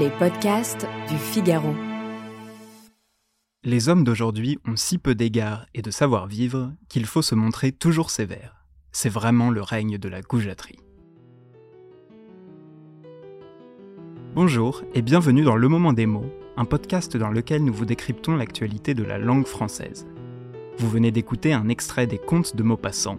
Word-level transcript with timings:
Les 0.00 0.08
podcasts 0.08 0.86
du 1.10 1.18
Figaro. 1.18 1.74
Les 3.62 3.90
hommes 3.90 4.04
d'aujourd'hui 4.04 4.58
ont 4.66 4.76
si 4.76 4.96
peu 4.96 5.14
d'égards 5.14 5.66
et 5.74 5.82
de 5.82 5.90
savoir-vivre 5.90 6.72
qu'il 6.88 7.04
faut 7.04 7.20
se 7.20 7.34
montrer 7.34 7.72
toujours 7.72 8.08
sévère. 8.08 8.64
C'est 8.90 9.10
vraiment 9.10 9.50
le 9.50 9.60
règne 9.60 9.98
de 9.98 10.08
la 10.08 10.22
goujaterie. 10.22 10.78
Bonjour 14.34 14.82
et 14.94 15.02
bienvenue 15.02 15.42
dans 15.42 15.56
Le 15.56 15.68
Moment 15.68 15.92
des 15.92 16.06
mots, 16.06 16.32
un 16.56 16.64
podcast 16.64 17.18
dans 17.18 17.30
lequel 17.30 17.62
nous 17.62 17.74
vous 17.74 17.84
décryptons 17.84 18.36
l'actualité 18.36 18.94
de 18.94 19.04
la 19.04 19.18
langue 19.18 19.46
française. 19.46 20.06
Vous 20.78 20.88
venez 20.88 21.10
d'écouter 21.10 21.52
un 21.52 21.68
extrait 21.68 22.06
des 22.06 22.18
Contes 22.18 22.56
de 22.56 22.62
Maupassant. 22.62 23.18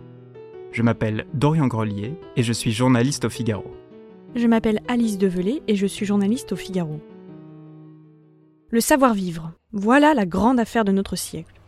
Je 0.71 0.81
m'appelle 0.81 1.27
Dorian 1.35 1.67
Grelier 1.67 2.15
et 2.35 2.41
je 2.41 2.53
suis 2.53 2.71
journaliste 2.71 3.25
au 3.25 3.29
Figaro. 3.29 3.82
Je 4.35 4.47
m'appelle 4.47 4.81
Alice 4.87 5.19
Develay 5.19 5.61
et 5.67 5.75
je 5.75 5.85
suis 5.85 6.07
journaliste 6.07 6.53
au 6.53 6.55
Figaro. 6.55 6.99
Le 8.71 8.81
savoir-vivre, 8.81 9.51
voilà 9.73 10.15
la 10.15 10.25
grande 10.25 10.59
affaire 10.59 10.85
de 10.85 10.91
notre 10.91 11.15
siècle. 11.15 11.61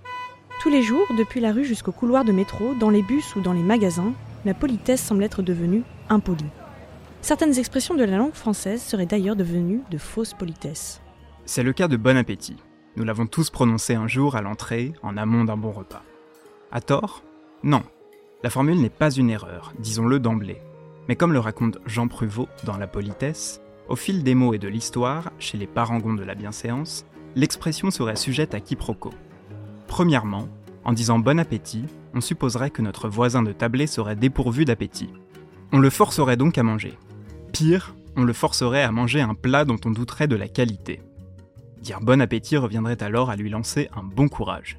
Tous 0.62 0.70
les 0.72 0.82
jours, 0.82 1.06
depuis 1.16 1.40
la 1.40 1.52
rue 1.52 1.64
jusqu'au 1.64 1.92
couloir 1.92 2.26
de 2.26 2.32
métro, 2.32 2.74
dans 2.80 2.90
les 2.90 3.04
bus 3.04 3.36
ou 3.36 3.42
dans 3.42 3.54
les 3.54 3.62
magasins, 3.62 4.14
la 4.46 4.56
politesse 4.56 5.04
semble 5.04 5.24
être 5.24 5.44
devenue 5.44 5.84
impolie. 6.10 6.44
Certaines 7.22 7.60
expressions 7.60 7.94
de 7.94 8.04
la 8.04 8.18
langue 8.18 8.34
française 8.34 8.82
seraient 8.82 9.06
d'ailleurs 9.06 9.36
devenues 9.36 9.82
de 9.92 10.00
fausses 10.00 10.34
politesses. 10.34 11.02
C'est 11.46 11.64
le 11.64 11.74
cas 11.74 11.88
de 11.88 11.98
bon 11.98 12.18
appétit. 12.18 12.58
Nous 12.96 13.04
l'avons 13.04 13.28
tous 13.28 13.52
prononcé 13.52 13.94
un 13.94 14.08
jour 14.08 14.36
à 14.36 14.42
l'entrée, 14.42 14.94
en 15.04 15.18
amont 15.18 15.44
d'un 15.44 15.58
bon 15.58 15.72
repas. 15.72 16.02
À 16.72 16.82
tort? 16.82 17.22
Non. 17.62 17.84
La 18.42 18.50
formule 18.50 18.82
n'est 18.82 18.90
pas 18.90 19.12
une 19.12 19.30
erreur, 19.30 19.74
disons-le 19.78 20.20
d'emblée. 20.20 20.62
Mais 21.08 21.16
comme 21.16 21.34
le 21.34 21.40
raconte 21.40 21.78
Jean 21.86 22.08
Pruvot 22.08 22.48
dans 22.64 22.78
La 22.78 22.88
politesse, 22.88 23.62
au 23.88 23.96
fil 23.96 24.24
des 24.24 24.34
mots 24.34 24.54
et 24.54 24.58
de 24.58 24.68
l'histoire, 24.68 25.32
chez 25.38 25.58
les 25.58 25.68
parangons 25.68 26.16
de 26.16 26.24
la 26.24 26.34
bienséance, 26.34 27.06
l'expression 27.36 27.92
serait 27.92 28.16
sujette 28.16 28.56
à 28.56 28.60
quiproquo. 28.60 29.12
Premièrement, 29.88 30.48
en 30.84 30.94
disant 30.94 31.20
bon 31.20 31.40
appétit, 31.40 31.86
on 32.14 32.22
supposerait 32.22 32.72
que 32.72 32.82
notre 32.82 33.10
voisin 33.10 33.44
de 33.44 33.52
tablé 33.52 33.88
serait 33.88 34.16
dépourvu 34.16 34.66
d'appétit. 34.66 35.10
On 35.72 35.80
le 35.80 35.90
forcerait 35.90 36.38
donc 36.38 36.58
à 36.58 36.64
manger. 36.64 36.98
Pire, 37.52 37.96
on 38.16 38.24
le 38.24 38.34
forcerait 38.34 38.84
à 38.84 38.92
manger 38.92 39.22
un 39.22 39.36
plat 39.36 39.66
dont 39.66 39.80
on 39.86 39.92
douterait 39.92 40.28
de 40.28 40.36
la 40.36 40.48
qualité. 40.48 41.02
Dire 41.82 42.02
bon 42.02 42.22
appétit 42.22 42.58
reviendrait 42.58 43.04
alors 43.04 43.30
à 43.30 43.36
lui 43.36 43.50
lancer 43.50 43.90
un 43.96 44.04
bon 44.04 44.28
courage. 44.28 44.78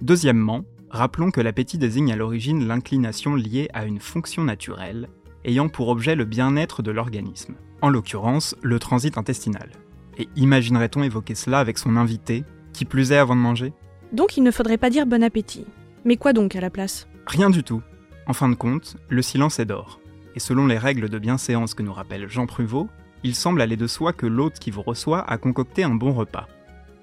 Deuxièmement, 0.00 0.64
rappelons 0.90 1.30
que 1.30 1.40
l'appétit 1.40 1.78
désigne 1.78 2.12
à 2.12 2.16
l'origine 2.16 2.66
l'inclination 2.66 3.34
liée 3.34 3.68
à 3.72 3.84
une 3.84 4.00
fonction 4.00 4.44
naturelle, 4.44 5.08
ayant 5.48 5.68
pour 5.68 5.88
objet 5.88 6.14
le 6.14 6.26
bien-être 6.26 6.82
de 6.82 6.90
l'organisme, 6.90 7.54
en 7.80 7.88
l'occurrence 7.88 8.54
le 8.62 8.78
transit 8.78 9.16
intestinal. 9.16 9.70
Et 10.18 10.28
imaginerait-on 10.36 11.02
évoquer 11.02 11.34
cela 11.34 11.58
avec 11.58 11.78
son 11.78 11.96
invité, 11.96 12.44
qui 12.74 12.84
plus 12.84 13.12
est 13.12 13.16
avant 13.16 13.34
de 13.34 13.40
manger? 13.40 13.72
Donc 14.12 14.36
il 14.36 14.42
ne 14.42 14.50
faudrait 14.50 14.76
pas 14.76 14.90
dire 14.90 15.06
bon 15.06 15.22
appétit. 15.22 15.64
Mais 16.04 16.16
quoi 16.16 16.34
donc 16.34 16.54
à 16.54 16.60
la 16.60 16.70
place? 16.70 17.08
Rien 17.26 17.48
du 17.48 17.64
tout. 17.64 17.82
En 18.26 18.34
fin 18.34 18.50
de 18.50 18.54
compte, 18.54 18.96
le 19.08 19.22
silence 19.22 19.58
est 19.58 19.64
d'or. 19.64 20.00
Et 20.34 20.40
selon 20.40 20.66
les 20.66 20.76
règles 20.76 21.08
de 21.08 21.18
bienséance 21.18 21.72
que 21.72 21.82
nous 21.82 21.94
rappelle 21.94 22.28
Jean 22.28 22.46
Pruvot, 22.46 22.88
il 23.24 23.34
semble 23.34 23.62
aller 23.62 23.76
de 23.76 23.86
soi 23.86 24.12
que 24.12 24.26
l'hôte 24.26 24.58
qui 24.58 24.70
vous 24.70 24.82
reçoit 24.82 25.28
a 25.28 25.38
concocté 25.38 25.82
un 25.82 25.94
bon 25.94 26.12
repas. 26.12 26.46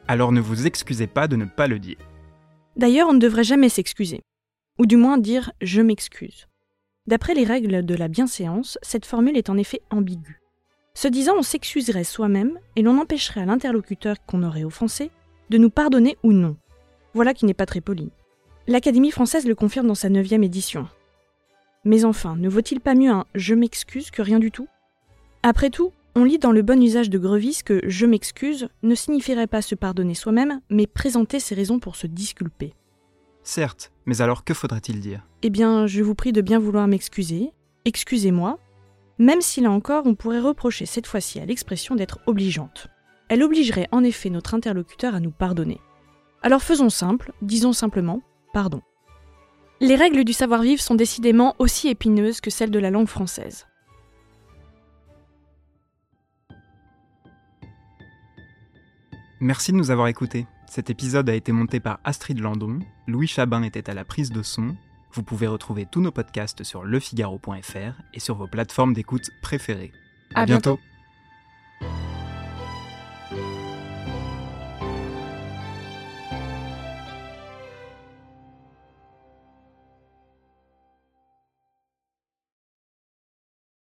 Alors 0.07 0.31
ne 0.31 0.39
vous 0.39 0.67
excusez 0.67 1.07
pas 1.07 1.27
de 1.27 1.35
ne 1.35 1.45
pas 1.45 1.67
le 1.67 1.79
dire. 1.79 1.97
D'ailleurs, 2.77 3.09
on 3.09 3.13
ne 3.13 3.19
devrait 3.19 3.43
jamais 3.43 3.69
s'excuser. 3.69 4.21
Ou 4.77 4.85
du 4.85 4.97
moins 4.97 5.17
dire 5.17 5.51
je 5.61 5.81
m'excuse. 5.81 6.47
D'après 7.07 7.35
les 7.35 7.43
règles 7.43 7.85
de 7.85 7.95
la 7.95 8.07
bienséance, 8.07 8.79
cette 8.81 9.05
formule 9.05 9.37
est 9.37 9.51
en 9.51 9.57
effet 9.57 9.81
ambiguë. 9.91 10.41
Se 10.95 11.07
disant 11.07 11.35
on 11.37 11.43
s'excuserait 11.43 12.03
soi-même 12.03 12.57
et 12.75 12.81
l'on 12.81 12.99
empêcherait 12.99 13.41
à 13.41 13.45
l'interlocuteur 13.45 14.15
qu'on 14.25 14.41
aurait 14.41 14.63
offensé 14.63 15.11
de 15.51 15.59
nous 15.59 15.69
pardonner 15.69 16.17
ou 16.23 16.31
non. 16.31 16.57
Voilà 17.13 17.35
qui 17.35 17.45
n'est 17.45 17.53
pas 17.53 17.67
très 17.67 17.81
poli. 17.81 18.09
L'Académie 18.67 19.11
française 19.11 19.45
le 19.45 19.53
confirme 19.53 19.87
dans 19.87 19.93
sa 19.93 20.09
neuvième 20.09 20.43
édition. 20.43 20.87
Mais 21.83 22.05
enfin, 22.05 22.35
ne 22.35 22.49
vaut-il 22.49 22.79
pas 22.79 22.95
mieux 22.95 23.11
un 23.11 23.25
je 23.35 23.53
m'excuse 23.53 24.09
que 24.09 24.23
rien 24.23 24.39
du 24.39 24.49
tout? 24.49 24.67
Après 25.43 25.69
tout, 25.69 25.91
on 26.15 26.23
lit 26.23 26.39
dans 26.39 26.51
le 26.51 26.63
bon 26.63 26.81
usage 26.81 27.11
de 27.11 27.19
Grevis 27.19 27.61
que 27.63 27.81
je 27.85 28.07
m'excuse 28.07 28.69
ne 28.81 28.95
signifierait 28.95 29.45
pas 29.45 29.61
se 29.61 29.75
pardonner 29.75 30.15
soi-même, 30.15 30.61
mais 30.71 30.87
présenter 30.87 31.39
ses 31.39 31.53
raisons 31.53 31.77
pour 31.77 31.97
se 31.97 32.07
disculper. 32.07 32.73
Certes, 33.45 33.91
mais 34.07 34.21
alors 34.21 34.43
que 34.43 34.55
faudrait-il 34.55 34.99
dire? 34.99 35.21
Eh 35.43 35.51
bien, 35.51 35.85
je 35.85 36.01
vous 36.01 36.15
prie 36.15 36.33
de 36.33 36.41
bien 36.41 36.57
vouloir 36.57 36.87
m'excuser, 36.87 37.51
excusez-moi, 37.85 38.57
même 39.19 39.39
si 39.39 39.61
là 39.61 39.69
encore 39.69 40.07
on 40.07 40.15
pourrait 40.15 40.39
reprocher 40.39 40.87
cette 40.87 41.05
fois-ci 41.05 41.39
à 41.39 41.45
l'expression 41.45 41.93
d'être 41.93 42.19
obligeante. 42.25 42.87
Elle 43.29 43.43
obligerait 43.43 43.87
en 43.91 44.03
effet 44.03 44.31
notre 44.31 44.55
interlocuteur 44.55 45.13
à 45.13 45.19
nous 45.19 45.29
pardonner. 45.29 45.79
Alors 46.41 46.63
faisons 46.63 46.89
simple, 46.89 47.33
disons 47.43 47.71
simplement 47.71 48.23
pardon. 48.51 48.81
Les 49.79 49.95
règles 49.95 50.23
du 50.23 50.33
savoir-vivre 50.33 50.81
sont 50.81 50.95
décidément 50.95 51.53
aussi 51.59 51.87
épineuses 51.87 52.41
que 52.41 52.49
celles 52.49 52.71
de 52.71 52.79
la 52.79 52.89
langue 52.89 53.07
française. 53.07 53.67
Merci 59.39 59.71
de 59.71 59.77
nous 59.77 59.91
avoir 59.91 60.07
écoutés. 60.07 60.47
Cet 60.67 60.89
épisode 60.89 61.29
a 61.29 61.35
été 61.35 61.51
monté 61.51 61.79
par 61.79 61.99
Astrid 62.03 62.39
Landon, 62.39 62.79
Louis 63.07 63.27
Chabin 63.27 63.63
était 63.63 63.89
à 63.89 63.93
la 63.93 64.03
prise 64.03 64.31
de 64.31 64.43
son. 64.43 64.75
Vous 65.13 65.23
pouvez 65.23 65.47
retrouver 65.47 65.85
tous 65.89 66.01
nos 66.01 66.11
podcasts 66.11 66.63
sur 66.63 66.83
lefigaro.fr 66.83 68.01
et 68.13 68.19
sur 68.19 68.35
vos 68.35 68.47
plateformes 68.47 68.93
d'écoute 68.93 69.29
préférées. 69.41 69.93
À 70.33 70.45
bientôt. 70.45 70.79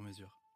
sur 0.00 0.06
mesure. 0.06 0.49